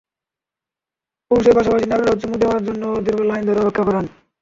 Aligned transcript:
পুরুষের 1.31 1.55
পাশাপাশি 1.57 1.85
নারীরাও 1.87 2.19
চুমু 2.21 2.35
দেওয়ার 2.41 2.61
জন্য 2.67 2.83
দীর্ঘ 3.05 3.19
লাইন 3.29 3.43
ধরে 3.47 3.61
অপেক্ষা 3.61 3.83
করেন। 3.87 4.05